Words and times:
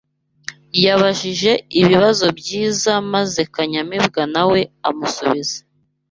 Yabajije 0.85 1.51
ibibazo 1.81 2.25
byiza 2.39 2.91
maze 3.13 3.41
Kanyamibwa 3.53 4.23
na 4.33 4.43
we 4.49 4.59
amusubiza 4.89 5.57